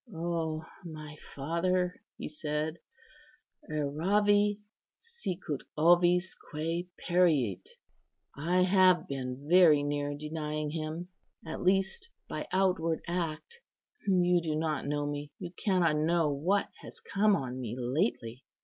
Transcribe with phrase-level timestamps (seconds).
[0.15, 2.79] "O my father," he said,"
[3.71, 4.59] 'Erravi,
[4.97, 7.69] sicut ovis quæ periit.'
[8.35, 11.09] I have been very near denying Him,
[11.45, 13.59] at least by outward act.
[14.07, 18.43] You do not know me; you cannot know what has come on me lately.